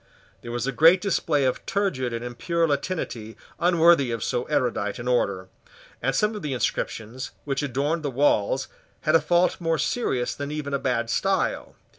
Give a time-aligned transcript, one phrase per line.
[0.41, 5.07] There was a great display of turgid and impure Latinity unworthy of so erudite an
[5.07, 5.47] order;
[6.01, 8.67] and some of the inscriptions which adorned the walls
[9.01, 11.75] had a fault more serious than even a bad style.